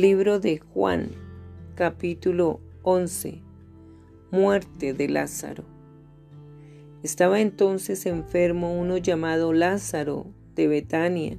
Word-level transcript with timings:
Libro 0.00 0.38
de 0.38 0.58
Juan, 0.58 1.10
capítulo 1.74 2.60
11. 2.82 3.42
Muerte 4.30 4.92
de 4.92 5.08
Lázaro. 5.08 5.64
Estaba 7.02 7.40
entonces 7.40 8.06
enfermo 8.06 8.78
uno 8.78 8.98
llamado 8.98 9.52
Lázaro 9.52 10.26
de 10.54 10.68
Betania, 10.68 11.38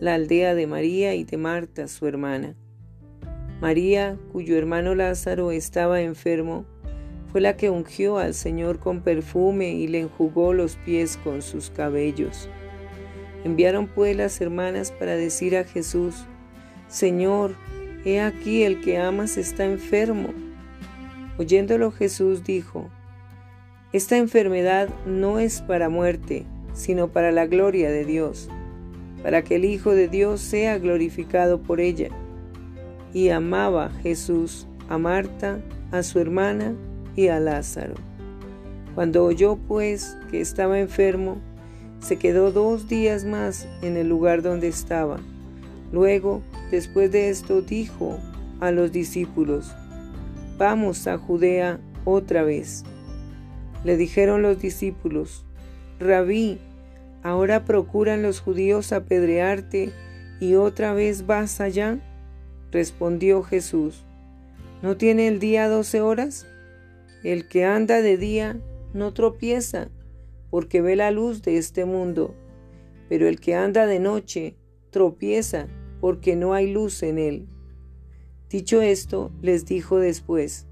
la 0.00 0.16
aldea 0.16 0.54
de 0.54 0.66
María 0.66 1.14
y 1.14 1.24
de 1.24 1.38
Marta, 1.38 1.88
su 1.88 2.06
hermana. 2.06 2.56
María, 3.62 4.18
cuyo 4.32 4.58
hermano 4.58 4.94
Lázaro 4.94 5.50
estaba 5.50 6.02
enfermo, 6.02 6.66
fue 7.32 7.40
la 7.40 7.56
que 7.56 7.70
ungió 7.70 8.18
al 8.18 8.34
Señor 8.34 8.80
con 8.80 9.00
perfume 9.00 9.70
y 9.70 9.88
le 9.88 10.00
enjugó 10.00 10.52
los 10.52 10.76
pies 10.76 11.16
con 11.24 11.40
sus 11.40 11.70
cabellos. 11.70 12.50
Enviaron 13.44 13.86
pues 13.86 14.14
las 14.14 14.42
hermanas 14.42 14.92
para 14.92 15.16
decir 15.16 15.56
a 15.56 15.64
Jesús, 15.64 16.26
Señor, 16.88 17.54
he 18.08 18.20
aquí 18.20 18.62
el 18.62 18.80
que 18.80 18.98
amas 18.98 19.36
está 19.36 19.64
enfermo. 19.64 20.28
Oyéndolo 21.38 21.90
Jesús 21.90 22.44
dijo, 22.44 22.90
Esta 23.92 24.16
enfermedad 24.16 24.88
no 25.06 25.38
es 25.38 25.62
para 25.62 25.88
muerte, 25.88 26.46
sino 26.72 27.08
para 27.08 27.32
la 27.32 27.46
gloria 27.46 27.90
de 27.90 28.04
Dios, 28.04 28.48
para 29.22 29.42
que 29.42 29.56
el 29.56 29.64
Hijo 29.64 29.92
de 29.92 30.08
Dios 30.08 30.40
sea 30.40 30.78
glorificado 30.78 31.62
por 31.62 31.80
ella. 31.80 32.08
Y 33.12 33.30
amaba 33.30 33.90
Jesús 34.02 34.66
a 34.88 34.98
Marta, 34.98 35.60
a 35.90 36.02
su 36.02 36.18
hermana 36.18 36.74
y 37.16 37.28
a 37.28 37.40
Lázaro. 37.40 37.94
Cuando 38.94 39.24
oyó 39.24 39.56
pues 39.56 40.16
que 40.30 40.40
estaba 40.40 40.80
enfermo, 40.80 41.38
se 42.00 42.16
quedó 42.16 42.52
dos 42.52 42.88
días 42.88 43.24
más 43.24 43.68
en 43.82 43.96
el 43.96 44.08
lugar 44.08 44.42
donde 44.42 44.68
estaba. 44.68 45.20
Luego 45.92 46.42
Después 46.70 47.10
de 47.10 47.30
esto 47.30 47.62
dijo 47.62 48.18
a 48.60 48.70
los 48.70 48.92
discípulos, 48.92 49.74
Vamos 50.58 51.06
a 51.06 51.16
Judea 51.16 51.80
otra 52.04 52.42
vez. 52.42 52.84
Le 53.84 53.96
dijeron 53.96 54.42
los 54.42 54.60
discípulos, 54.60 55.46
Rabí, 55.98 56.58
ahora 57.22 57.64
procuran 57.64 58.22
los 58.22 58.40
judíos 58.40 58.92
apedrearte 58.92 59.92
y 60.40 60.56
otra 60.56 60.92
vez 60.92 61.26
vas 61.26 61.60
allá. 61.60 61.98
Respondió 62.70 63.42
Jesús, 63.42 64.04
¿no 64.82 64.96
tiene 64.96 65.28
el 65.28 65.38
día 65.38 65.68
doce 65.68 66.02
horas? 66.02 66.46
El 67.24 67.48
que 67.48 67.64
anda 67.64 68.02
de 68.02 68.18
día 68.18 68.60
no 68.92 69.14
tropieza, 69.14 69.88
porque 70.50 70.82
ve 70.82 70.96
la 70.96 71.10
luz 71.10 71.40
de 71.42 71.56
este 71.56 71.86
mundo, 71.86 72.34
pero 73.08 73.26
el 73.26 73.40
que 73.40 73.54
anda 73.54 73.86
de 73.86 74.00
noche 74.00 74.56
tropieza 74.90 75.66
porque 76.00 76.36
no 76.36 76.54
hay 76.54 76.72
luz 76.72 77.02
en 77.02 77.18
él. 77.18 77.48
Dicho 78.48 78.80
esto, 78.80 79.30
les 79.42 79.66
dijo 79.66 79.98
después, 79.98 80.66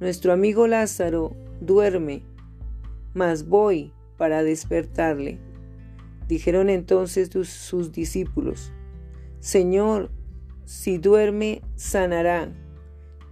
Nuestro 0.00 0.32
amigo 0.32 0.66
Lázaro 0.66 1.34
duerme, 1.60 2.22
mas 3.14 3.48
voy 3.48 3.92
para 4.16 4.42
despertarle. 4.42 5.38
Dijeron 6.28 6.70
entonces 6.70 7.30
sus 7.30 7.92
discípulos, 7.92 8.72
Señor, 9.40 10.10
si 10.64 10.98
duerme, 10.98 11.62
sanará. 11.76 12.52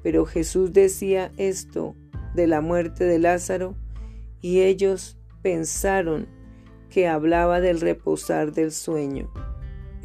Pero 0.03 0.25
Jesús 0.25 0.73
decía 0.73 1.33
esto 1.37 1.95
de 2.35 2.47
la 2.47 2.61
muerte 2.61 3.05
de 3.05 3.19
Lázaro, 3.19 3.75
y 4.41 4.61
ellos 4.61 5.19
pensaron 5.43 6.29
que 6.91 7.09
hablaba 7.09 7.61
del 7.61 7.81
reposar 7.81 8.53
del 8.53 8.73
sueño. 8.73 9.31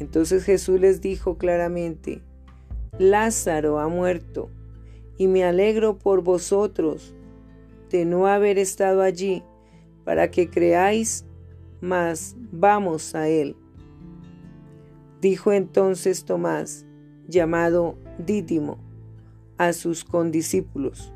Entonces 0.02 0.42
Jesús 0.42 0.80
les 0.80 1.00
dijo 1.00 1.38
claramente, 1.38 2.22
Lázaro 2.98 3.78
ha 3.78 3.86
muerto, 3.86 4.50
y 5.16 5.28
me 5.28 5.44
alegro 5.44 5.96
por 5.96 6.24
vosotros 6.24 7.14
de 7.88 8.04
no 8.04 8.26
haber 8.26 8.58
estado 8.58 9.02
allí, 9.02 9.44
para 10.02 10.28
que 10.32 10.50
creáis, 10.50 11.24
mas 11.80 12.34
vamos 12.50 13.14
a 13.14 13.28
él. 13.28 13.54
Dijo 15.20 15.52
entonces 15.52 16.24
Tomás, 16.24 16.84
llamado 17.28 17.96
Dídimo, 18.18 18.78
a 19.56 19.72
sus 19.72 20.02
condiscípulos, 20.02 21.12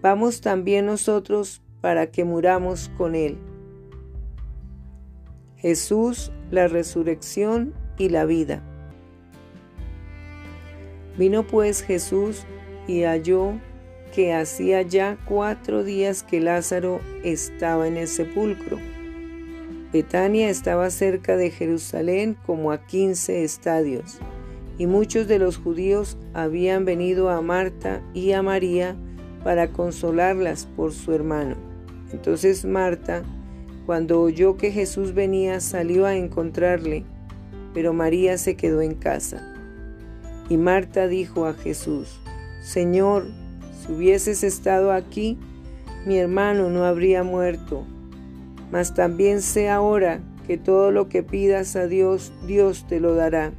vamos 0.00 0.40
también 0.40 0.86
nosotros 0.86 1.60
para 1.82 2.10
que 2.10 2.24
muramos 2.24 2.90
con 2.96 3.14
él. 3.14 3.36
Jesús, 5.56 6.32
la 6.50 6.66
resurrección 6.66 7.74
la 8.08 8.24
vida. 8.24 8.62
Vino 11.18 11.46
pues 11.46 11.82
Jesús 11.82 12.46
y 12.86 13.02
halló 13.02 13.54
que 14.14 14.34
hacía 14.34 14.82
ya 14.82 15.18
cuatro 15.24 15.84
días 15.84 16.22
que 16.22 16.40
Lázaro 16.40 17.00
estaba 17.22 17.86
en 17.86 17.96
el 17.96 18.08
sepulcro. 18.08 18.78
Betania 19.92 20.48
estaba 20.48 20.88
cerca 20.90 21.36
de 21.36 21.50
Jerusalén 21.50 22.36
como 22.46 22.72
a 22.72 22.86
quince 22.86 23.44
estadios, 23.44 24.18
y 24.78 24.86
muchos 24.86 25.28
de 25.28 25.38
los 25.38 25.58
judíos 25.58 26.16
habían 26.32 26.84
venido 26.84 27.28
a 27.28 27.42
Marta 27.42 28.00
y 28.14 28.32
a 28.32 28.42
María 28.42 28.96
para 29.44 29.72
consolarlas 29.72 30.66
por 30.76 30.92
su 30.92 31.12
hermano. 31.12 31.56
Entonces 32.12 32.64
Marta, 32.64 33.22
cuando 33.86 34.20
oyó 34.20 34.56
que 34.56 34.70
Jesús 34.70 35.12
venía, 35.12 35.60
salió 35.60 36.06
a 36.06 36.14
encontrarle 36.16 37.04
pero 37.74 37.92
María 37.92 38.38
se 38.38 38.56
quedó 38.56 38.82
en 38.82 38.94
casa. 38.94 39.54
Y 40.48 40.56
Marta 40.56 41.06
dijo 41.06 41.46
a 41.46 41.54
Jesús, 41.54 42.20
Señor, 42.62 43.26
si 43.80 43.92
hubieses 43.92 44.42
estado 44.42 44.92
aquí, 44.92 45.38
mi 46.06 46.18
hermano 46.18 46.70
no 46.70 46.84
habría 46.84 47.22
muerto. 47.22 47.84
Mas 48.70 48.94
también 48.94 49.42
sé 49.42 49.68
ahora 49.68 50.20
que 50.46 50.58
todo 50.58 50.90
lo 50.90 51.08
que 51.08 51.22
pidas 51.22 51.76
a 51.76 51.86
Dios, 51.86 52.32
Dios 52.46 52.86
te 52.88 53.00
lo 53.00 53.14
dará. 53.14 53.52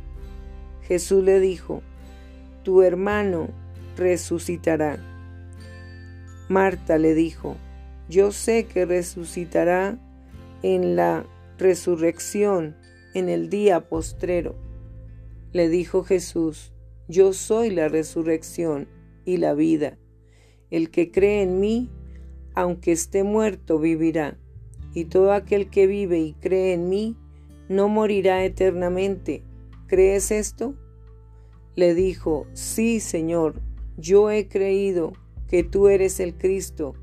Jesús 0.83 1.23
le 1.23 1.39
dijo, 1.39 1.81
Tu 2.63 2.81
hermano 2.81 3.47
resucitará. 3.95 4.97
Marta 6.49 6.97
le 6.97 7.13
dijo, 7.13 7.55
Yo 8.09 8.31
sé 8.31 8.65
que 8.65 8.85
resucitará 8.85 9.97
en 10.63 10.95
la 10.95 11.25
resurrección 11.57 12.75
en 13.13 13.29
el 13.29 13.49
día 13.49 13.87
postrero. 13.87 14.55
Le 15.53 15.69
dijo 15.69 16.03
Jesús, 16.03 16.73
Yo 17.07 17.33
soy 17.33 17.69
la 17.69 17.87
resurrección 17.87 18.87
y 19.25 19.37
la 19.37 19.53
vida. 19.53 19.97
El 20.69 20.89
que 20.89 21.11
cree 21.11 21.41
en 21.41 21.59
mí, 21.59 21.89
aunque 22.55 22.91
esté 22.91 23.23
muerto, 23.23 23.79
vivirá. 23.79 24.37
Y 24.93 25.05
todo 25.05 25.33
aquel 25.33 25.69
que 25.69 25.87
vive 25.87 26.19
y 26.19 26.33
cree 26.33 26.73
en 26.73 26.89
mí, 26.89 27.17
no 27.69 27.87
morirá 27.87 28.43
eternamente. 28.43 29.43
¿Crees 29.87 30.31
esto? 30.31 30.75
Le 31.75 31.93
dijo, 31.93 32.47
Sí, 32.53 32.99
Señor, 32.99 33.61
yo 33.97 34.31
he 34.31 34.47
creído 34.47 35.13
que 35.47 35.63
tú 35.63 35.87
eres 35.89 36.19
el 36.19 36.35
Cristo, 36.35 36.95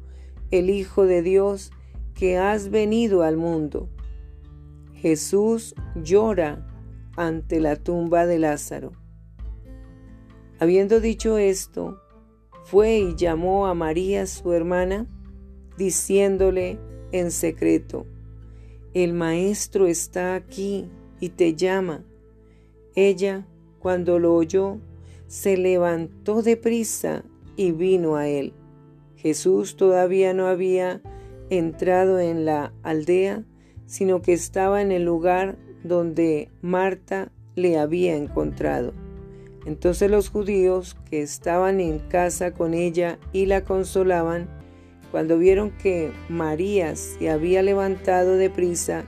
el 0.51 0.71
Hijo 0.71 1.05
de 1.05 1.23
Dios, 1.23 1.71
que 2.15 2.39
has 2.39 2.71
venido 2.71 3.23
al 3.23 3.37
mundo. 3.37 3.89
Jesús 5.01 5.75
llora 5.95 6.67
ante 7.17 7.61
la 7.61 7.77
tumba 7.77 8.27
de 8.27 8.39
Lázaro. 8.39 8.93
Habiendo 10.59 11.01
dicho 11.01 11.39
esto, 11.39 12.01
fue 12.65 12.99
y 12.99 13.15
llamó 13.15 13.69
a 13.69 13.75
María 13.75 14.27
su 14.27 14.53
hermana, 14.53 15.07
diciéndole 15.77 16.81
en 17.13 17.31
secreto, 17.31 18.07
El 18.93 19.13
Maestro 19.13 19.87
está 19.87 20.35
aquí 20.35 20.91
y 21.21 21.29
te 21.31 21.55
llama. 21.55 22.05
Ella, 22.97 23.47
cuando 23.79 24.19
lo 24.19 24.35
oyó, 24.35 24.79
se 25.29 25.57
levantó 25.57 26.43
de 26.43 26.57
prisa 26.57 27.25
y 27.55 27.71
vino 27.71 28.17
a 28.17 28.27
él. 28.27 28.53
Jesús 29.15 29.77
todavía 29.77 30.35
no 30.35 30.47
había 30.49 31.03
entrado 31.51 32.19
en 32.19 32.45
la 32.45 32.73
aldea, 32.83 33.45
sino 33.89 34.23
que 34.23 34.35
estaba 34.35 34.83
en 34.83 34.93
el 34.93 35.05
lugar 35.05 35.57
donde 35.83 36.51
Marta 36.63 37.33
le 37.57 37.79
había 37.79 38.15
encontrado. 38.15 38.93
Entonces 39.67 40.11
los 40.11 40.29
judíos 40.29 40.97
que 41.11 41.23
estaban 41.23 41.81
en 41.81 41.99
casa 41.99 42.53
con 42.53 42.75
ella 42.75 43.19
y 43.33 43.47
la 43.47 43.65
consolaban, 43.65 44.49
cuando 45.11 45.39
vieron 45.39 45.71
que 45.71 46.13
María 46.29 46.95
se 46.95 47.31
había 47.31 47.63
levantado 47.63 48.37
de 48.37 48.51
prisa 48.51 49.05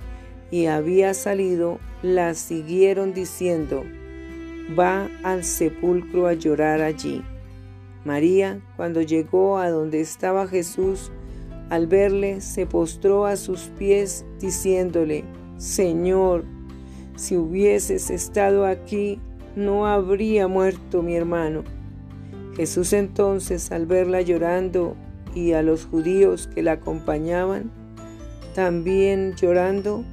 y 0.50 0.66
había 0.66 1.14
salido, 1.14 1.78
la 2.02 2.34
siguieron 2.34 3.12
diciendo, 3.12 3.84
va 4.78 5.08
al 5.22 5.44
sepulcro 5.44 6.26
a 6.26 6.32
llorar 6.32 6.80
allí. 6.80 7.22
María, 8.04 8.60
cuando 8.76 9.02
llegó 9.02 9.58
a 9.58 9.68
donde 9.68 10.00
estaba 10.00 10.48
Jesús, 10.48 11.12
al 11.70 11.86
verle, 11.86 12.40
se 12.40 12.66
postró 12.66 13.26
a 13.26 13.36
sus 13.36 13.70
pies, 13.78 14.24
diciéndole, 14.40 15.24
Señor, 15.56 16.44
si 17.16 17.36
hubieses 17.36 18.10
estado 18.10 18.66
aquí, 18.66 19.20
no 19.56 19.86
habría 19.86 20.48
muerto 20.48 21.02
mi 21.02 21.14
hermano. 21.14 21.62
Jesús 22.56 22.92
entonces, 22.92 23.70
al 23.72 23.86
verla 23.86 24.20
llorando 24.20 24.96
y 25.34 25.52
a 25.52 25.62
los 25.62 25.86
judíos 25.86 26.48
que 26.52 26.62
la 26.62 26.72
acompañaban, 26.72 27.70
también 28.54 29.34
llorando, 29.36 30.04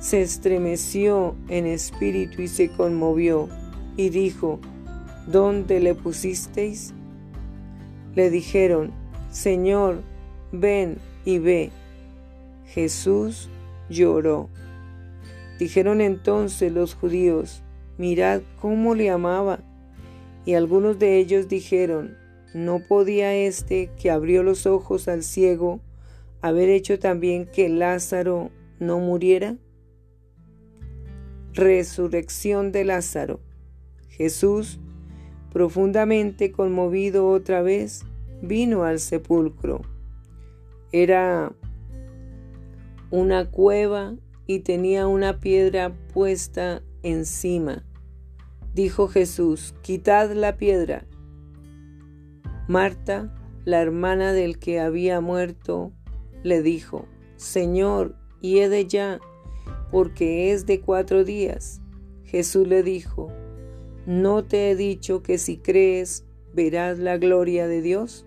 se 0.00 0.20
estremeció 0.20 1.36
en 1.48 1.66
espíritu 1.66 2.42
y 2.42 2.48
se 2.48 2.68
conmovió, 2.70 3.48
y 3.96 4.08
dijo, 4.08 4.58
¿Dónde 5.26 5.80
le 5.80 5.94
pusisteis? 5.94 6.92
Le 8.14 8.30
dijeron, 8.30 8.92
Señor, 9.30 10.02
ven 10.54 10.98
y 11.24 11.38
ve. 11.38 11.70
Jesús 12.66 13.48
lloró. 13.88 14.48
Dijeron 15.58 16.00
entonces 16.00 16.72
los 16.72 16.94
judíos, 16.94 17.62
mirad 17.98 18.42
cómo 18.60 18.94
le 18.94 19.10
amaba. 19.10 19.60
Y 20.44 20.54
algunos 20.54 20.98
de 20.98 21.18
ellos 21.18 21.48
dijeron, 21.48 22.16
¿no 22.52 22.80
podía 22.80 23.34
éste 23.34 23.90
que 24.00 24.10
abrió 24.10 24.42
los 24.42 24.66
ojos 24.66 25.08
al 25.08 25.22
ciego 25.22 25.80
haber 26.42 26.68
hecho 26.68 26.98
también 26.98 27.46
que 27.46 27.68
Lázaro 27.68 28.50
no 28.78 28.98
muriera? 28.98 29.56
Resurrección 31.54 32.72
de 32.72 32.84
Lázaro. 32.84 33.40
Jesús, 34.08 34.80
profundamente 35.52 36.52
conmovido 36.52 37.28
otra 37.28 37.62
vez, 37.62 38.04
vino 38.42 38.84
al 38.84 38.98
sepulcro. 38.98 39.93
Era 40.96 41.52
una 43.10 43.50
cueva 43.50 44.14
y 44.46 44.60
tenía 44.60 45.08
una 45.08 45.40
piedra 45.40 45.92
puesta 46.12 46.84
encima. 47.02 47.84
Dijo 48.74 49.08
Jesús, 49.08 49.74
quitad 49.82 50.30
la 50.30 50.56
piedra. 50.56 51.04
Marta, 52.68 53.34
la 53.64 53.80
hermana 53.80 54.32
del 54.32 54.60
que 54.60 54.78
había 54.78 55.20
muerto, 55.20 55.90
le 56.44 56.62
dijo, 56.62 57.08
Señor, 57.34 58.14
hiede 58.40 58.86
ya, 58.86 59.18
porque 59.90 60.52
es 60.52 60.64
de 60.64 60.80
cuatro 60.80 61.24
días. 61.24 61.80
Jesús 62.22 62.68
le 62.68 62.84
dijo, 62.84 63.32
¿no 64.06 64.44
te 64.44 64.70
he 64.70 64.76
dicho 64.76 65.24
que 65.24 65.38
si 65.38 65.56
crees 65.56 66.24
verás 66.52 67.00
la 67.00 67.18
gloria 67.18 67.66
de 67.66 67.82
Dios? 67.82 68.26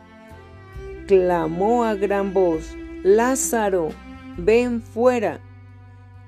clamó 1.11 1.83
a 1.83 1.95
gran 1.95 2.33
voz, 2.33 2.73
Lázaro, 3.03 3.89
ven 4.37 4.81
fuera. 4.81 5.41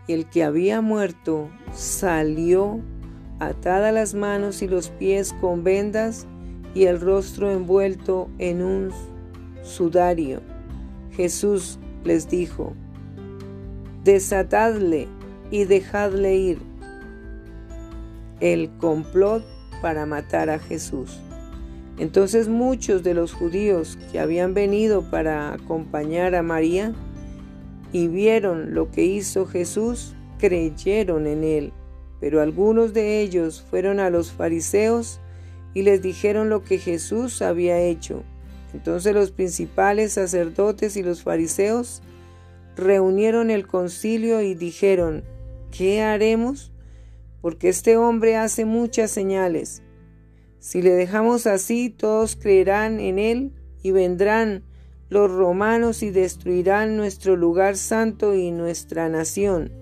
Y 0.07 0.11
el 0.11 0.25
que 0.25 0.43
había 0.43 0.81
muerto 0.81 1.49
salió, 1.71 2.81
atadas 3.39 3.93
las 3.93 4.13
manos 4.13 4.61
y 4.61 4.67
los 4.67 4.89
pies 4.89 5.31
con 5.39 5.63
vendas 5.63 6.27
y 6.75 6.83
el 6.83 6.99
rostro 6.99 7.49
envuelto 7.49 8.29
en 8.39 8.61
un 8.61 8.91
sudario. 9.61 10.41
Jesús 11.11 11.79
les 12.03 12.29
dijo, 12.29 12.73
desatadle 14.03 15.07
y 15.49 15.63
dejadle 15.63 16.35
ir. 16.35 16.61
El 18.41 18.69
complot 18.79 19.45
para 19.81 20.05
matar 20.05 20.49
a 20.49 20.59
Jesús. 20.59 21.21
Entonces 21.97 22.47
muchos 22.47 23.03
de 23.03 23.13
los 23.13 23.33
judíos 23.33 23.97
que 24.11 24.19
habían 24.19 24.53
venido 24.53 25.09
para 25.09 25.53
acompañar 25.53 26.35
a 26.35 26.41
María 26.41 26.93
y 27.91 28.07
vieron 28.07 28.73
lo 28.73 28.89
que 28.89 29.05
hizo 29.05 29.45
Jesús, 29.45 30.15
creyeron 30.39 31.27
en 31.27 31.43
él. 31.43 31.73
Pero 32.19 32.41
algunos 32.41 32.93
de 32.93 33.21
ellos 33.21 33.63
fueron 33.69 33.99
a 33.99 34.09
los 34.09 34.31
fariseos 34.31 35.19
y 35.73 35.83
les 35.83 36.01
dijeron 36.01 36.49
lo 36.49 36.63
que 36.63 36.79
Jesús 36.79 37.41
había 37.41 37.79
hecho. 37.79 38.23
Entonces 38.73 39.13
los 39.13 39.31
principales 39.31 40.13
sacerdotes 40.13 40.97
y 40.97 41.03
los 41.03 41.21
fariseos 41.21 42.01
reunieron 42.75 43.51
el 43.51 43.67
concilio 43.67 44.41
y 44.41 44.55
dijeron, 44.55 45.23
¿qué 45.71 46.01
haremos? 46.01 46.71
Porque 47.41 47.69
este 47.69 47.97
hombre 47.97 48.35
hace 48.35 48.65
muchas 48.65 49.11
señales. 49.11 49.83
Si 50.63 50.81
le 50.81 50.91
dejamos 50.91 51.45
así, 51.45 51.89
todos 51.89 52.37
creerán 52.37 53.01
en 53.01 53.19
él 53.19 53.51
y 53.81 53.91
vendrán 53.91 54.63
los 55.09 55.29
romanos 55.29 56.03
y 56.03 56.09
destruirán 56.09 56.95
nuestro 56.95 57.35
lugar 57.35 57.75
santo 57.75 58.33
y 58.33 58.51
nuestra 58.51 59.09
nación. 59.09 59.73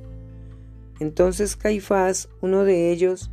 Entonces 1.00 1.56
Caifás, 1.56 2.30
uno 2.42 2.64
de 2.64 2.92
ellos, 2.92 3.30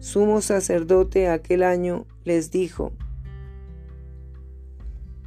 sumo 0.00 0.40
sacerdote 0.40 1.28
aquel 1.28 1.62
año, 1.62 2.04
les 2.24 2.50
dijo, 2.50 2.90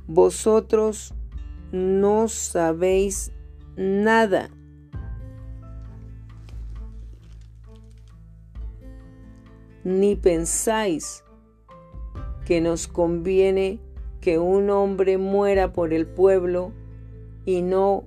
vosotros 0.08 1.14
no 1.72 2.28
sabéis 2.28 3.32
nada. 3.78 4.50
Ni 9.86 10.18
pensáis 10.18 11.24
que 12.52 12.60
nos 12.60 12.90
conviene 12.90 13.80
que 14.20 14.38
un 14.38 14.70
hombre 14.72 15.18
muera 15.18 15.72
por 15.72 15.94
el 15.94 16.06
pueblo 16.06 16.74
y 17.46 17.62
no 17.62 18.04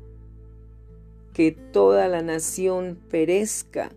que 1.32 1.52
toda 1.52 2.08
la 2.08 2.20
nación 2.20 2.98
perezca. 3.08 3.90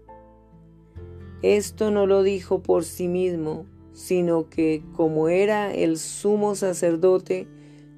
Esto 1.42 1.92
no 1.92 2.08
lo 2.08 2.24
dijo 2.24 2.64
por 2.64 2.86
sí 2.86 3.10
mismo, 3.10 3.66
sino 3.92 4.48
que 4.48 4.84
como 4.96 5.28
era 5.28 5.74
el 5.74 5.98
sumo 5.98 6.56
sacerdote, 6.56 7.50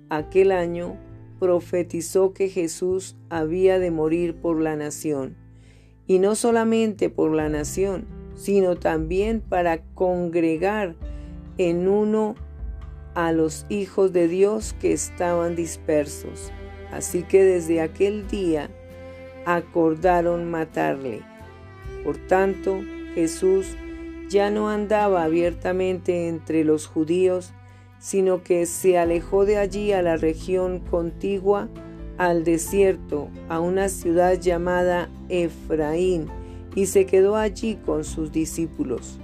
aquel 0.09 0.51
año 0.51 0.97
profetizó 1.39 2.33
que 2.33 2.49
Jesús 2.49 3.15
había 3.29 3.77
de 3.77 3.91
morir 3.91 4.33
por 4.33 4.59
la 4.59 4.75
nación, 4.75 5.35
y 6.07 6.17
no 6.17 6.33
solamente 6.33 7.11
por 7.11 7.31
la 7.31 7.47
nación, 7.47 8.07
sino 8.33 8.75
también 8.75 9.39
para 9.39 9.83
congregar 9.93 10.95
en 11.59 11.89
uno 11.89 12.35
a 13.15 13.33
los 13.33 13.65
hijos 13.69 14.13
de 14.13 14.29
Dios 14.29 14.73
que 14.79 14.93
estaban 14.93 15.55
dispersos. 15.55 16.51
Así 16.91 17.23
que 17.23 17.43
desde 17.43 17.81
aquel 17.81 18.27
día 18.27 18.69
acordaron 19.45 20.49
matarle. 20.49 21.21
Por 22.03 22.17
tanto, 22.17 22.79
Jesús 23.13 23.75
ya 24.29 24.49
no 24.49 24.69
andaba 24.69 25.23
abiertamente 25.23 26.29
entre 26.29 26.63
los 26.63 26.87
judíos, 26.87 27.51
sino 27.99 28.41
que 28.41 28.65
se 28.65 28.97
alejó 28.97 29.45
de 29.45 29.57
allí 29.57 29.91
a 29.91 30.01
la 30.01 30.15
región 30.15 30.79
contigua 30.79 31.67
al 32.17 32.45
desierto, 32.45 33.29
a 33.49 33.59
una 33.59 33.89
ciudad 33.89 34.39
llamada 34.39 35.09
Efraín, 35.27 36.27
y 36.73 36.85
se 36.85 37.05
quedó 37.05 37.35
allí 37.35 37.75
con 37.85 38.05
sus 38.05 38.31
discípulos. 38.31 39.19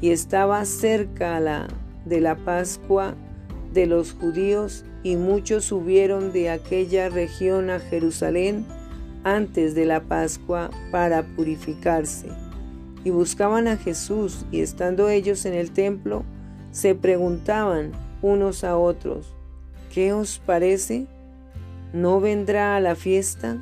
Y 0.00 0.10
estaba 0.10 0.64
cerca 0.64 1.40
la, 1.40 1.68
de 2.04 2.20
la 2.20 2.36
Pascua 2.36 3.14
de 3.72 3.86
los 3.86 4.12
judíos, 4.12 4.84
y 5.02 5.16
muchos 5.16 5.66
subieron 5.66 6.32
de 6.32 6.50
aquella 6.50 7.08
región 7.08 7.70
a 7.70 7.78
Jerusalén 7.78 8.66
antes 9.24 9.74
de 9.74 9.86
la 9.86 10.00
Pascua 10.02 10.70
para 10.90 11.22
purificarse. 11.22 12.28
Y 13.04 13.10
buscaban 13.10 13.68
a 13.68 13.76
Jesús, 13.76 14.44
y 14.50 14.60
estando 14.60 15.08
ellos 15.08 15.44
en 15.46 15.54
el 15.54 15.70
templo, 15.70 16.24
se 16.70 16.94
preguntaban 16.94 17.92
unos 18.22 18.64
a 18.64 18.76
otros, 18.76 19.34
¿qué 19.92 20.12
os 20.12 20.38
parece? 20.38 21.06
¿No 21.92 22.20
vendrá 22.20 22.76
a 22.76 22.80
la 22.80 22.94
fiesta? 22.94 23.56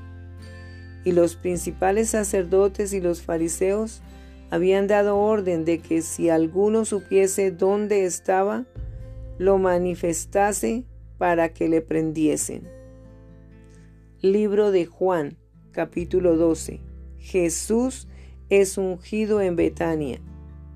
Y 1.05 1.13
los 1.13 1.37
principales 1.37 2.11
sacerdotes 2.11 2.93
y 2.93 3.01
los 3.01 3.23
fariseos 3.23 4.03
habían 4.51 4.87
dado 4.87 5.19
orden 5.19 5.65
de 5.65 5.79
que 5.79 6.03
si 6.03 6.29
alguno 6.31 6.85
supiese 6.85 7.51
dónde 7.51 8.05
estaba, 8.05 8.67
lo 9.39 9.59
manifestase 9.59 10.85
para 11.19 11.53
que 11.53 11.69
le 11.69 11.81
prendiesen. 11.81 12.69
Libro 14.21 14.71
de 14.71 14.87
Juan, 14.87 15.37
capítulo 15.73 16.37
12. 16.37 16.81
Jesús 17.19 18.09
es 18.49 18.79
ungido 18.79 19.41
en 19.41 19.57
Betania. 19.57 20.21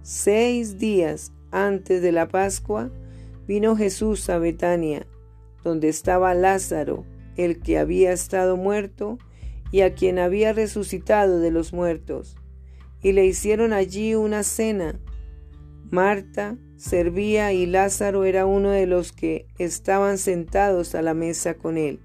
seis 0.02 0.78
días 0.78 1.32
antes 1.50 2.02
de 2.02 2.12
la 2.12 2.28
Pascua, 2.28 2.90
vino 3.46 3.76
Jesús 3.76 4.28
a 4.30 4.38
Betania, 4.38 5.06
donde 5.64 5.88
estaba 5.88 6.34
Lázaro, 6.34 7.04
el 7.36 7.60
que 7.60 7.78
había 7.78 8.12
estado 8.12 8.56
muerto 8.56 9.18
y 9.70 9.80
a 9.80 9.94
quien 9.94 10.18
había 10.18 10.52
resucitado 10.52 11.38
de 11.40 11.50
los 11.50 11.72
muertos. 11.72 12.36
Y 13.02 13.12
le 13.12 13.26
hicieron 13.26 13.72
allí 13.72 14.14
una 14.14 14.42
cena. 14.42 15.00
Marta 15.90 16.56
servía 16.76 17.52
y 17.52 17.66
Lázaro 17.66 18.24
era 18.24 18.46
uno 18.46 18.70
de 18.70 18.86
los 18.86 19.12
que 19.12 19.46
estaban 19.58 20.18
sentados 20.18 20.94
a 20.94 21.02
la 21.02 21.14
mesa 21.14 21.54
con 21.54 21.76
él. 21.76 22.00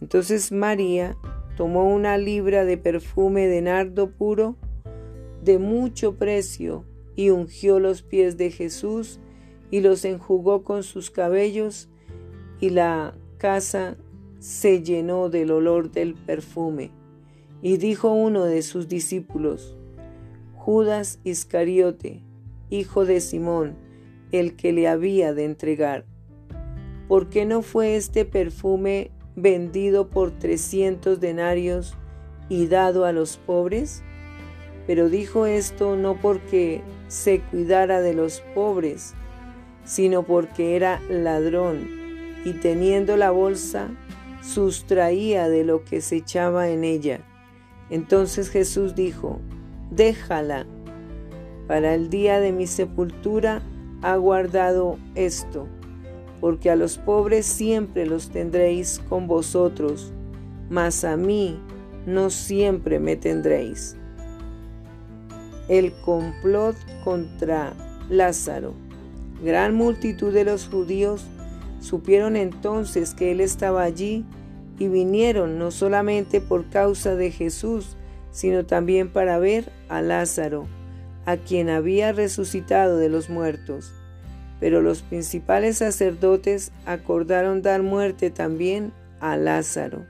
Entonces 0.00 0.52
María 0.52 1.16
tomó 1.56 1.92
una 1.92 2.18
libra 2.18 2.64
de 2.64 2.76
perfume 2.76 3.46
de 3.46 3.62
nardo 3.62 4.10
puro 4.10 4.56
de 5.42 5.58
mucho 5.58 6.16
precio 6.16 6.84
y 7.16 7.30
ungió 7.30 7.80
los 7.80 8.02
pies 8.02 8.36
de 8.36 8.50
Jesús 8.50 9.18
y 9.70 9.80
los 9.80 10.04
enjugó 10.04 10.62
con 10.62 10.82
sus 10.82 11.10
cabellos 11.10 11.88
y 12.60 12.70
la 12.70 13.14
casa 13.38 13.96
se 14.38 14.82
llenó 14.82 15.28
del 15.28 15.50
olor 15.50 15.90
del 15.90 16.14
perfume. 16.14 16.90
Y 17.60 17.76
dijo 17.76 18.12
uno 18.12 18.44
de 18.44 18.62
sus 18.62 18.88
discípulos, 18.88 19.76
Judas 20.68 21.18
Iscariote, 21.24 22.20
hijo 22.68 23.06
de 23.06 23.22
Simón, 23.22 23.78
el 24.32 24.54
que 24.54 24.74
le 24.74 24.86
había 24.86 25.32
de 25.32 25.46
entregar. 25.46 26.04
¿Por 27.08 27.30
qué 27.30 27.46
no 27.46 27.62
fue 27.62 27.96
este 27.96 28.26
perfume 28.26 29.10
vendido 29.34 30.10
por 30.10 30.30
trescientos 30.30 31.20
denarios 31.20 31.96
y 32.50 32.66
dado 32.66 33.06
a 33.06 33.12
los 33.12 33.38
pobres? 33.38 34.02
Pero 34.86 35.08
dijo 35.08 35.46
esto 35.46 35.96
no 35.96 36.20
porque 36.20 36.82
se 37.06 37.40
cuidara 37.40 38.02
de 38.02 38.12
los 38.12 38.42
pobres, 38.54 39.14
sino 39.86 40.22
porque 40.22 40.76
era 40.76 41.00
ladrón 41.08 41.88
y 42.44 42.52
teniendo 42.52 43.16
la 43.16 43.30
bolsa 43.30 43.88
sustraía 44.42 45.48
de 45.48 45.64
lo 45.64 45.82
que 45.84 46.02
se 46.02 46.16
echaba 46.16 46.68
en 46.68 46.84
ella. 46.84 47.22
Entonces 47.88 48.50
Jesús 48.50 48.94
dijo, 48.94 49.40
déjala, 49.90 50.66
para 51.66 51.94
el 51.94 52.08
día 52.08 52.40
de 52.40 52.52
mi 52.52 52.66
sepultura 52.66 53.62
ha 54.02 54.16
guardado 54.16 54.98
esto, 55.14 55.66
porque 56.40 56.70
a 56.70 56.76
los 56.76 56.98
pobres 56.98 57.44
siempre 57.44 58.06
los 58.06 58.30
tendréis 58.30 59.00
con 59.08 59.26
vosotros, 59.26 60.12
mas 60.70 61.04
a 61.04 61.16
mí 61.16 61.60
no 62.06 62.30
siempre 62.30 63.00
me 63.00 63.16
tendréis. 63.16 63.96
El 65.68 65.92
complot 66.00 66.76
contra 67.04 67.74
Lázaro. 68.08 68.72
Gran 69.44 69.74
multitud 69.74 70.32
de 70.32 70.44
los 70.44 70.66
judíos 70.66 71.26
supieron 71.80 72.36
entonces 72.36 73.12
que 73.12 73.30
él 73.32 73.42
estaba 73.42 73.82
allí 73.82 74.24
y 74.78 74.88
vinieron 74.88 75.58
no 75.58 75.70
solamente 75.70 76.40
por 76.40 76.70
causa 76.70 77.14
de 77.14 77.30
Jesús, 77.30 77.97
sino 78.38 78.64
también 78.64 79.08
para 79.08 79.40
ver 79.40 79.72
a 79.88 80.00
Lázaro, 80.00 80.68
a 81.26 81.38
quien 81.38 81.68
había 81.68 82.12
resucitado 82.12 82.96
de 82.96 83.08
los 83.08 83.30
muertos. 83.30 83.92
Pero 84.60 84.80
los 84.80 85.02
principales 85.02 85.78
sacerdotes 85.78 86.70
acordaron 86.86 87.62
dar 87.62 87.82
muerte 87.82 88.30
también 88.30 88.92
a 89.18 89.36
Lázaro, 89.36 90.06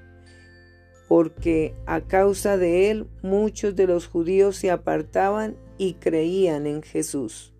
porque 1.08 1.74
a 1.86 2.02
causa 2.02 2.58
de 2.58 2.90
él 2.90 3.06
muchos 3.22 3.74
de 3.76 3.86
los 3.86 4.06
judíos 4.06 4.56
se 4.56 4.70
apartaban 4.70 5.56
y 5.78 5.94
creían 5.94 6.66
en 6.66 6.82
Jesús. 6.82 7.54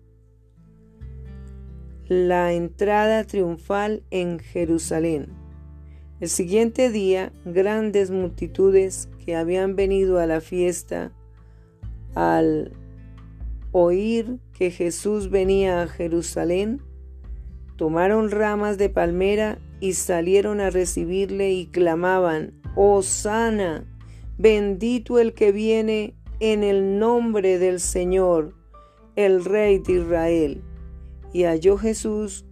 La 2.07 2.53
entrada 2.53 3.23
triunfal 3.23 4.03
en 4.11 4.37
Jerusalén. 4.37 5.29
El 6.19 6.29
siguiente 6.29 6.91
día, 6.91 7.33
grandes 7.43 8.11
multitudes 8.11 9.09
habían 9.35 9.75
venido 9.75 10.19
a 10.19 10.25
la 10.25 10.41
fiesta 10.41 11.11
al 12.15 12.73
oír 13.71 14.39
que 14.53 14.71
Jesús 14.71 15.29
venía 15.29 15.81
a 15.81 15.87
Jerusalén, 15.87 16.81
tomaron 17.75 18.31
ramas 18.31 18.77
de 18.77 18.89
palmera 18.89 19.59
y 19.79 19.93
salieron 19.93 20.59
a 20.59 20.69
recibirle 20.69 21.51
y 21.51 21.67
clamaban, 21.67 22.53
sana, 23.01 23.85
bendito 24.37 25.19
el 25.19 25.33
que 25.33 25.51
viene 25.51 26.15
en 26.39 26.63
el 26.63 26.99
nombre 26.99 27.59
del 27.59 27.79
Señor, 27.79 28.53
el 29.15 29.43
Rey 29.43 29.79
de 29.79 29.93
Israel. 29.93 30.61
Y 31.33 31.43
halló 31.43 31.77
Jesús 31.77 32.45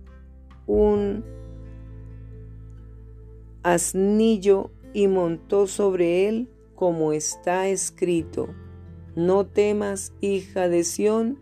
un 0.65 1.23
asnillo 3.63 4.71
y 4.93 5.07
montó 5.07 5.67
sobre 5.67 6.27
él 6.27 6.49
como 6.77 7.11
está 7.11 7.67
escrito 7.67 8.47
no 9.17 9.47
temas, 9.47 10.13
hija 10.21 10.69
de 10.69 10.83
Sión, 10.83 11.39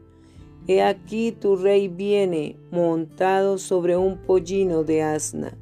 he 0.65 0.81
aquí 0.81 1.33
tu 1.33 1.57
rey 1.57 1.89
viene 1.89 2.57
montado 2.71 3.57
sobre 3.57 3.97
un 3.97 4.17
pollino 4.17 4.85
de 4.85 5.03
asna. 5.03 5.57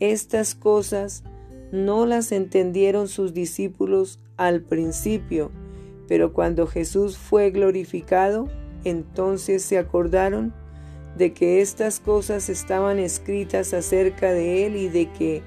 Estas 0.00 0.54
cosas 0.54 1.24
no 1.72 2.04
las 2.04 2.30
entendieron 2.32 3.08
sus 3.08 3.32
discípulos 3.32 4.20
al 4.36 4.60
principio, 4.60 5.50
pero 6.06 6.34
cuando 6.34 6.66
Jesús 6.66 7.16
fue 7.16 7.50
glorificado, 7.50 8.50
entonces 8.84 9.62
se 9.62 9.78
acordaron 9.78 10.52
de 11.16 11.32
que 11.32 11.62
estas 11.62 12.00
cosas 12.00 12.50
estaban 12.50 12.98
escritas 12.98 13.72
acerca 13.72 14.30
de 14.30 14.66
él 14.66 14.76
y 14.76 14.90
de 14.90 15.10
que 15.12 15.42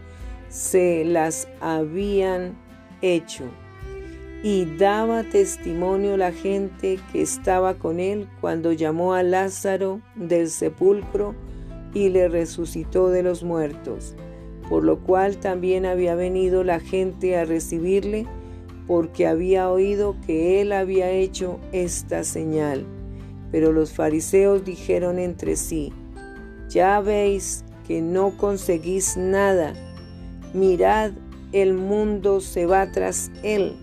se 0.49 1.05
las 1.05 1.47
habían 1.61 2.57
hecho. 3.03 3.43
Y 4.41 4.65
daba 4.77 5.23
testimonio 5.23 6.17
la 6.17 6.31
gente 6.31 6.99
que 7.11 7.21
estaba 7.21 7.75
con 7.75 7.99
él 7.99 8.27
cuando 8.41 8.71
llamó 8.71 9.13
a 9.13 9.23
Lázaro 9.23 10.01
del 10.15 10.49
sepulcro 10.49 11.35
y 11.93 12.09
le 12.09 12.27
resucitó 12.27 13.09
de 13.09 13.23
los 13.23 13.43
muertos, 13.43 14.15
por 14.67 14.83
lo 14.83 14.99
cual 14.99 15.37
también 15.37 15.85
había 15.85 16.15
venido 16.15 16.63
la 16.63 16.79
gente 16.79 17.37
a 17.37 17.45
recibirle, 17.45 18.25
porque 18.87 19.27
había 19.27 19.69
oído 19.69 20.15
que 20.25 20.59
él 20.59 20.73
había 20.73 21.09
hecho 21.09 21.59
esta 21.71 22.23
señal. 22.23 22.85
Pero 23.51 23.71
los 23.71 23.93
fariseos 23.93 24.65
dijeron 24.65 25.19
entre 25.19 25.55
sí, 25.55 25.93
ya 26.67 26.99
veis 26.99 27.63
que 27.87 28.01
no 28.01 28.35
conseguís 28.35 29.15
nada, 29.15 29.73
mirad, 30.53 31.11
el 31.53 31.73
mundo 31.73 32.41
se 32.41 32.65
va 32.65 32.91
tras 32.91 33.31
él. 33.43 33.77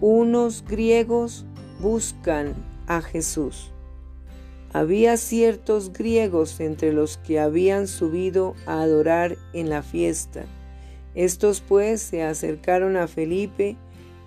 unos 0.00 0.64
griegos 0.66 1.44
buscan 1.78 2.54
a 2.86 3.02
Jesús. 3.02 3.70
Había 4.72 5.16
ciertos 5.16 5.92
griegos 5.92 6.58
entre 6.60 6.92
los 6.92 7.18
que 7.18 7.38
habían 7.38 7.86
subido 7.86 8.54
a 8.66 8.80
adorar 8.82 9.36
en 9.52 9.68
la 9.68 9.82
fiesta. 9.82 10.44
Estos 11.14 11.60
pues 11.60 12.00
se 12.00 12.22
acercaron 12.22 12.96
a 12.96 13.08
Felipe, 13.08 13.76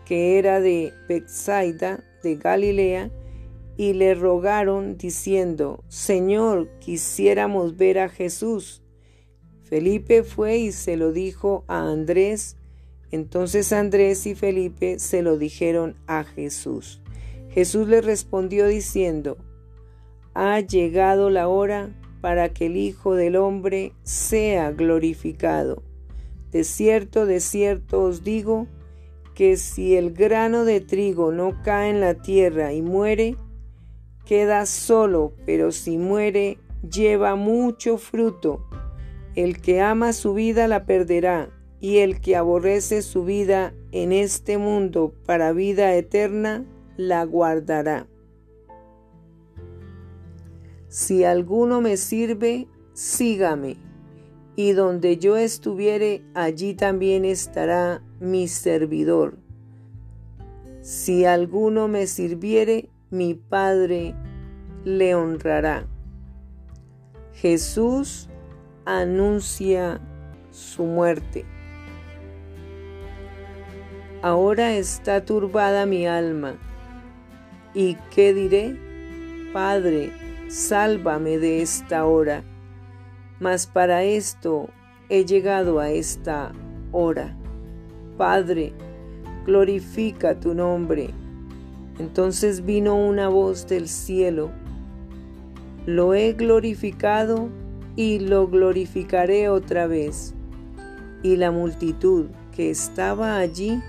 que 0.06 0.38
era 0.38 0.60
de 0.60 0.94
Bethsaida, 1.08 2.04
de 2.22 2.36
Galilea, 2.36 3.10
y 3.75 3.94
le 3.94 4.13
rogaron 4.13 4.98
diciendo, 4.98 5.84
Señor, 5.88 6.70
quisiéramos 6.80 7.78
ver 7.78 7.98
a 7.98 8.10
Jesús. 8.10 8.83
Felipe 9.74 10.22
fue 10.22 10.58
y 10.58 10.72
se 10.72 10.98
lo 10.98 11.12
dijo 11.12 11.63
a 11.68 11.89
Andrés, 11.89 12.58
entonces 13.10 13.74
Andrés 13.74 14.27
y 14.27 14.36
Felipe 14.36 15.00
se 15.00 15.24
lo 15.24 15.39
dijeron 15.39 15.96
a 16.06 16.24
Jesús. 16.24 17.01
Jesús 17.50 17.88
le 17.88 18.01
respondió 18.01 18.68
diciendo, 18.68 19.36
Ha 20.36 20.60
llegado 20.60 21.32
la 21.32 21.48
hora 21.48 21.89
para 22.22 22.53
que 22.53 22.68
el 22.68 22.77
Hijo 22.77 23.15
del 23.15 23.36
Hombre 23.36 23.94
sea 24.03 24.72
glorificado. 24.72 25.82
De 26.51 26.63
cierto, 26.63 27.25
de 27.25 27.39
cierto 27.39 28.03
os 28.03 28.24
digo, 28.24 28.68
que 29.34 29.58
si 29.58 29.96
el 29.96 30.13
grano 30.13 30.65
de 30.65 30.82
trigo 30.82 31.32
no 31.32 31.63
cae 31.63 31.89
en 31.89 32.00
la 32.00 32.13
tierra 32.13 32.74
y 32.74 32.84
muere, 32.84 33.38
queda 34.24 34.68
solo, 34.68 35.34
pero 35.48 35.72
si 35.72 35.98
muere, 35.98 36.60
lleva 36.88 37.36
mucho 37.36 37.98
fruto. 37.98 38.68
El 39.36 39.62
que 39.62 39.82
ama 39.82 40.13
su 40.13 40.34
vida 40.34 40.68
la 40.68 40.86
perderá, 40.86 41.50
y 41.80 41.98
el 41.98 42.22
que 42.22 42.36
aborrece 42.36 43.02
su 43.02 43.25
vida 43.25 43.74
en 43.92 44.12
este 44.12 44.58
mundo 44.58 45.13
para 45.25 45.52
vida 45.52 45.96
eterna, 45.96 46.66
la 46.98 47.25
guardará. 47.25 48.08
Si 50.88 51.24
alguno 51.24 51.82
me 51.82 51.98
sirve, 51.98 52.68
sígame, 52.94 53.78
y 54.56 54.74
donde 54.74 55.18
yo 55.18 55.36
estuviere, 55.36 56.24
allí 56.36 56.75
también 56.75 57.25
estará 57.25 58.04
mi 58.20 58.48
servidor. 58.48 59.38
Si 60.82 61.25
alguno 61.25 61.88
me 61.88 62.06
sirviere, 62.08 62.90
mi 63.10 63.34
Padre 63.34 64.16
le 64.84 65.16
honrará. 65.16 65.88
Jesús 67.34 68.30
anuncia 68.86 70.00
su 70.52 70.84
muerte. 70.84 71.46
Ahora 74.22 74.74
está 74.74 75.25
turbada 75.25 75.86
mi 75.86 76.08
alma. 76.08 76.56
¿Y 77.74 77.96
qué 78.12 78.34
diré? 78.34 78.80
Padre, 79.52 80.12
sálvame 80.48 81.38
de 81.38 81.62
esta 81.62 82.06
hora. 82.06 82.44
Mas 83.40 83.68
para 83.68 84.04
esto 84.04 84.70
he 85.10 85.25
llegado 85.25 85.80
a 85.80 85.90
esta 85.90 86.52
hora. 86.92 87.36
Padre, 88.18 88.74
glorifica 89.46 90.40
tu 90.40 90.54
nombre. 90.54 91.10
Entonces 92.00 92.66
vino 92.66 92.96
una 92.96 93.28
voz 93.28 93.68
del 93.68 93.88
cielo. 93.88 94.52
Lo 95.86 96.13
he 96.13 96.34
glorificado 96.34 97.50
y 97.95 98.19
lo 98.19 98.47
glorificaré 98.47 99.50
otra 99.50 99.88
vez. 99.88 100.33
Y 101.21 101.38
la 101.38 101.51
multitud 101.51 102.27
que 102.55 102.69
estaba 102.69 103.38
allí 103.38 103.81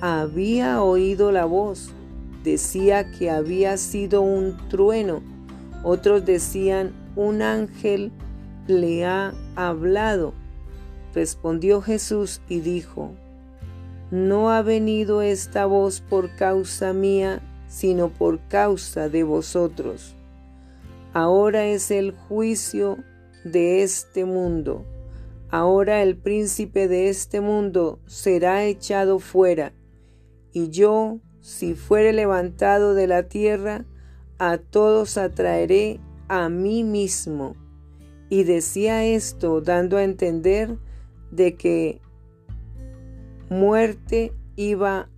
había 0.00 0.82
oído 0.82 1.32
la 1.32 1.44
voz. 1.44 1.90
Decía 2.44 3.10
que 3.12 3.30
había 3.30 3.76
sido 3.76 4.22
un 4.22 4.56
trueno. 4.68 5.22
Otros 5.84 6.24
decían, 6.24 6.92
un 7.14 7.42
ángel 7.42 8.10
le 8.66 9.04
ha 9.04 9.34
hablado. 9.54 10.34
Respondió 11.14 11.82
Jesús 11.82 12.40
y 12.48 12.60
dijo, 12.60 13.12
no 14.10 14.50
ha 14.50 14.62
venido 14.62 15.22
esta 15.22 15.66
voz 15.66 16.00
por 16.00 16.34
causa 16.36 16.92
mía, 16.92 17.40
sino 17.68 18.08
por 18.08 18.40
causa 18.48 19.08
de 19.08 19.22
vosotros. 19.22 20.14
Ahora 21.14 21.66
es 21.66 21.90
el 21.90 22.12
juicio 22.12 22.98
de 23.44 23.82
este 23.82 24.24
mundo. 24.24 24.84
Ahora 25.50 26.02
el 26.02 26.16
príncipe 26.16 26.88
de 26.88 27.08
este 27.08 27.40
mundo 27.40 28.00
será 28.06 28.64
echado 28.64 29.18
fuera. 29.18 29.72
Y 30.52 30.70
yo, 30.70 31.20
si 31.40 31.74
fuere 31.74 32.12
levantado 32.12 32.94
de 32.94 33.06
la 33.06 33.24
tierra, 33.24 33.84
a 34.38 34.58
todos 34.58 35.18
atraeré 35.18 36.00
a 36.28 36.48
mí 36.48 36.84
mismo. 36.84 37.54
Y 38.28 38.44
decía 38.44 39.04
esto 39.04 39.60
dando 39.60 39.98
a 39.98 40.04
entender 40.04 40.78
de 41.30 41.54
que 41.54 42.00
muerte 43.50 44.32
iba, 44.56 45.10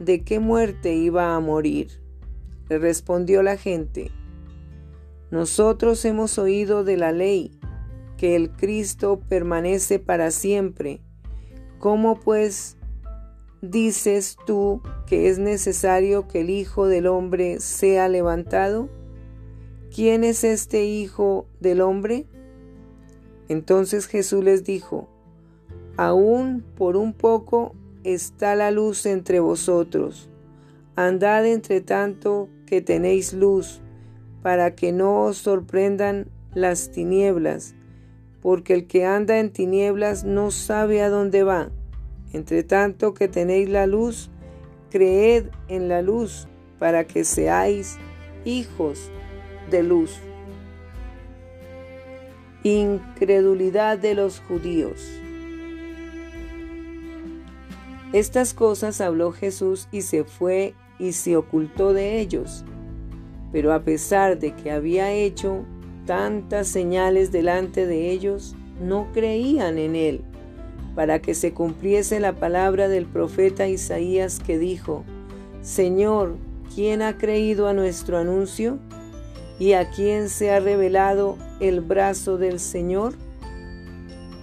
de 0.00 0.24
qué 0.24 0.38
muerte 0.38 0.94
iba 0.94 1.34
a 1.34 1.40
morir. 1.40 2.00
Le 2.70 2.78
respondió 2.78 3.42
la 3.42 3.58
gente, 3.58 4.10
nosotros 5.30 6.04
hemos 6.04 6.38
oído 6.38 6.84
de 6.84 6.96
la 6.96 7.12
ley, 7.12 7.53
que 8.24 8.36
el 8.36 8.52
Cristo 8.52 9.20
permanece 9.28 9.98
para 9.98 10.30
siempre. 10.30 11.02
¿Cómo 11.78 12.18
pues 12.18 12.78
dices 13.60 14.38
tú 14.46 14.80
que 15.06 15.28
es 15.28 15.38
necesario 15.38 16.26
que 16.26 16.40
el 16.40 16.48
Hijo 16.48 16.86
del 16.86 17.06
Hombre 17.06 17.60
sea 17.60 18.08
levantado? 18.08 18.88
¿Quién 19.94 20.24
es 20.24 20.42
este 20.42 20.86
Hijo 20.86 21.46
del 21.60 21.82
Hombre? 21.82 22.24
Entonces 23.50 24.06
Jesús 24.06 24.42
les 24.42 24.64
dijo, 24.64 25.06
Aún 25.98 26.64
por 26.78 26.96
un 26.96 27.12
poco 27.12 27.74
está 28.04 28.56
la 28.56 28.70
luz 28.70 29.04
entre 29.04 29.38
vosotros. 29.40 30.30
Andad 30.96 31.44
entre 31.44 31.82
tanto 31.82 32.48
que 32.64 32.80
tenéis 32.80 33.34
luz, 33.34 33.82
para 34.40 34.74
que 34.74 34.92
no 34.92 35.24
os 35.24 35.36
sorprendan 35.36 36.30
las 36.54 36.90
tinieblas, 36.90 37.74
porque 38.44 38.74
el 38.74 38.86
que 38.86 39.06
anda 39.06 39.38
en 39.38 39.50
tinieblas 39.50 40.22
no 40.22 40.50
sabe 40.50 41.00
a 41.00 41.08
dónde 41.08 41.44
va. 41.44 41.70
Entre 42.34 42.62
tanto 42.62 43.14
que 43.14 43.26
tenéis 43.26 43.70
la 43.70 43.86
luz, 43.86 44.30
creed 44.90 45.46
en 45.68 45.88
la 45.88 46.02
luz, 46.02 46.46
para 46.78 47.06
que 47.06 47.24
seáis 47.24 47.96
hijos 48.44 49.10
de 49.70 49.82
luz. 49.82 50.20
Incredulidad 52.64 53.96
de 53.96 54.14
los 54.14 54.40
judíos. 54.40 55.00
Estas 58.12 58.52
cosas 58.52 59.00
habló 59.00 59.32
Jesús 59.32 59.88
y 59.90 60.02
se 60.02 60.24
fue 60.24 60.74
y 60.98 61.12
se 61.12 61.38
ocultó 61.38 61.94
de 61.94 62.20
ellos. 62.20 62.66
Pero 63.52 63.72
a 63.72 63.84
pesar 63.84 64.38
de 64.38 64.54
que 64.54 64.70
había 64.70 65.10
hecho 65.12 65.64
tantas 66.06 66.68
señales 66.68 67.32
delante 67.32 67.86
de 67.86 68.10
ellos, 68.10 68.54
no 68.80 69.08
creían 69.12 69.78
en 69.78 69.96
él, 69.96 70.22
para 70.94 71.20
que 71.20 71.34
se 71.34 71.52
cumpliese 71.52 72.20
la 72.20 72.34
palabra 72.34 72.88
del 72.88 73.06
profeta 73.06 73.68
Isaías 73.68 74.40
que 74.40 74.58
dijo, 74.58 75.04
Señor, 75.62 76.36
¿quién 76.74 77.02
ha 77.02 77.16
creído 77.16 77.68
a 77.68 77.72
nuestro 77.72 78.18
anuncio? 78.18 78.78
¿Y 79.58 79.72
a 79.72 79.90
quién 79.90 80.28
se 80.28 80.50
ha 80.50 80.60
revelado 80.60 81.38
el 81.60 81.80
brazo 81.80 82.38
del 82.38 82.58
Señor? 82.58 83.14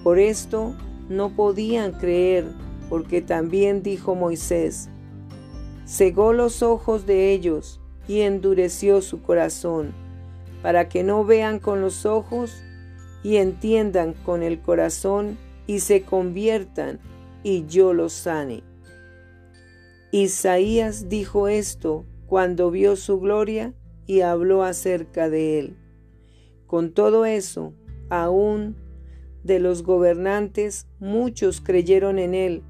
Por 0.04 0.20
esto 0.20 0.76
no 1.10 1.36
podían 1.36 1.92
creer 1.92 2.46
porque 2.90 3.22
también 3.22 3.84
dijo 3.84 4.16
Moisés, 4.16 4.90
cegó 5.86 6.34
los 6.34 6.62
ojos 6.64 7.06
de 7.06 7.32
ellos 7.32 7.80
y 8.08 8.22
endureció 8.22 9.02
su 9.02 9.22
corazón, 9.22 9.94
para 10.62 10.90
que 10.90 11.04
no 11.04 11.26
vean 11.26 11.60
con 11.60 11.82
los 11.82 12.06
ojos 12.06 12.64
y 13.24 13.38
entiendan 13.38 14.14
con 14.14 14.44
el 14.44 14.60
corazón 14.60 15.38
y 15.68 15.80
se 15.80 16.04
conviertan 16.04 17.00
y 17.44 17.66
yo 17.66 17.94
los 17.94 18.14
sane. 18.14 18.64
Isaías 20.12 21.10
dijo 21.10 21.48
esto 21.48 22.06
cuando 22.28 22.72
vio 22.72 22.96
su 22.96 23.20
gloria 23.20 23.74
y 24.06 24.22
habló 24.22 24.64
acerca 24.64 25.30
de 25.30 25.60
él. 25.60 25.78
Con 26.68 26.92
todo 26.92 27.26
eso, 27.26 27.74
aún 28.10 28.76
de 29.44 29.60
los 29.60 29.84
gobernantes 29.84 30.88
muchos 31.00 31.62
creyeron 31.62 32.20
en 32.20 32.34
él 32.34 32.64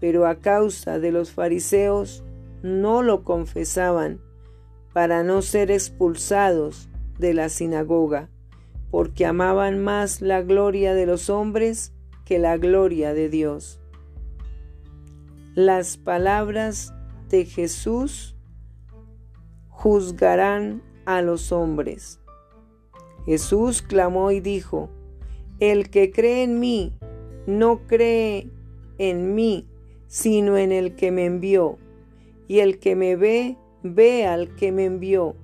pero 0.00 0.26
a 0.26 0.36
causa 0.36 0.98
de 0.98 1.12
los 1.12 1.32
fariseos 1.32 2.22
no 2.62 3.02
lo 3.02 3.24
confesaban 3.24 4.20
para 4.92 5.22
no 5.22 5.42
ser 5.42 5.70
expulsados 5.70 6.88
de 7.18 7.34
la 7.34 7.48
sinagoga, 7.48 8.30
porque 8.90 9.26
amaban 9.26 9.82
más 9.82 10.20
la 10.20 10.42
gloria 10.42 10.94
de 10.94 11.06
los 11.06 11.30
hombres 11.30 11.92
que 12.24 12.38
la 12.38 12.56
gloria 12.56 13.14
de 13.14 13.28
Dios. 13.28 13.80
Las 15.54 15.96
palabras 15.96 16.94
de 17.28 17.44
Jesús 17.44 18.36
juzgarán 19.68 20.82
a 21.04 21.22
los 21.22 21.52
hombres. 21.52 22.20
Jesús 23.26 23.82
clamó 23.82 24.30
y 24.30 24.40
dijo, 24.40 24.88
El 25.60 25.90
que 25.90 26.10
cree 26.10 26.44
en 26.44 26.60
mí, 26.60 26.94
no 27.46 27.86
cree 27.86 28.50
en 28.98 29.34
mí, 29.34 29.66
sino 30.06 30.56
en 30.56 30.72
el 30.72 30.96
que 30.96 31.10
me 31.10 31.26
envió. 31.26 31.78
Y 32.46 32.60
el 32.60 32.78
que 32.78 32.96
me 32.96 33.16
ve, 33.16 33.56
ve 33.82 34.26
al 34.26 34.54
que 34.54 34.72
me 34.72 34.84
envió. 34.84 35.36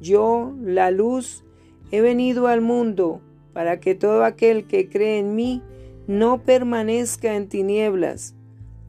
Yo, 0.00 0.54
la 0.62 0.90
luz, 0.90 1.44
he 1.90 2.00
venido 2.00 2.46
al 2.46 2.60
mundo 2.60 3.20
para 3.52 3.80
que 3.80 3.94
todo 3.94 4.24
aquel 4.24 4.66
que 4.66 4.88
cree 4.88 5.18
en 5.18 5.34
mí 5.34 5.62
no 6.06 6.42
permanezca 6.42 7.34
en 7.34 7.48
tinieblas. 7.48 8.34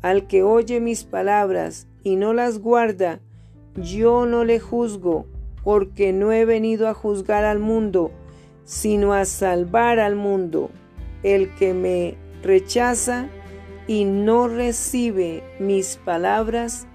Al 0.01 0.27
que 0.27 0.43
oye 0.43 0.79
mis 0.79 1.03
palabras 1.03 1.87
y 2.03 2.15
no 2.15 2.33
las 2.33 2.59
guarda, 2.59 3.19
yo 3.75 4.25
no 4.25 4.43
le 4.43 4.59
juzgo, 4.59 5.25
porque 5.63 6.13
no 6.13 6.31
he 6.31 6.45
venido 6.45 6.87
a 6.87 6.93
juzgar 6.93 7.43
al 7.43 7.59
mundo, 7.59 8.11
sino 8.63 9.13
a 9.13 9.25
salvar 9.25 9.99
al 9.99 10.15
mundo. 10.15 10.69
El 11.23 11.53
que 11.55 11.73
me 11.73 12.15
rechaza, 12.43 13.29
y 13.87 14.03
no 14.03 14.49
recibe 14.49 15.43
mis 15.59 15.95
palabras, 15.95 16.87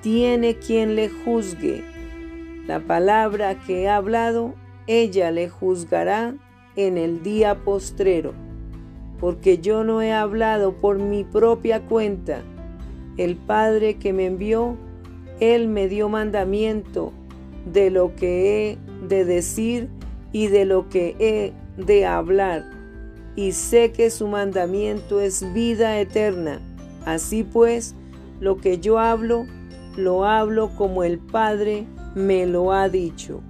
tiene 0.00 0.56
quien 0.56 0.96
le 0.96 1.10
juzgue. 1.10 1.93
La 2.66 2.80
palabra 2.80 3.60
que 3.60 3.82
he 3.82 3.88
hablado, 3.88 4.54
ella 4.86 5.30
le 5.30 5.48
juzgará 5.48 6.34
en 6.76 6.98
el 6.98 7.22
día 7.22 7.64
postrero, 7.64 8.32
porque 9.20 9.58
yo 9.58 9.84
no 9.84 10.02
he 10.02 10.12
hablado 10.12 10.72
por 10.74 10.98
mi 10.98 11.24
propia 11.24 11.82
cuenta. 11.82 12.42
El 13.16 13.36
Padre 13.36 13.98
que 13.98 14.12
me 14.12 14.26
envió, 14.26 14.76
Él 15.40 15.68
me 15.68 15.88
dio 15.88 16.08
mandamiento 16.08 17.12
de 17.72 17.90
lo 17.90 18.14
que 18.16 18.70
he 18.70 18.78
de 19.06 19.24
decir 19.24 19.88
y 20.32 20.48
de 20.48 20.64
lo 20.64 20.88
que 20.88 21.16
he 21.18 21.52
de 21.82 22.06
hablar 22.06 22.74
y 23.36 23.52
sé 23.52 23.92
que 23.92 24.10
su 24.10 24.28
mandamiento 24.28 25.20
es 25.20 25.52
vida 25.52 25.98
eterna. 26.00 26.60
Así 27.04 27.42
pues, 27.42 27.94
lo 28.40 28.56
que 28.58 28.78
yo 28.78 28.98
hablo, 28.98 29.46
lo 29.96 30.24
hablo 30.24 30.70
como 30.76 31.04
el 31.04 31.18
Padre 31.18 31.86
me 32.14 32.46
lo 32.46 32.72
ha 32.72 32.88
dicho. 32.88 33.42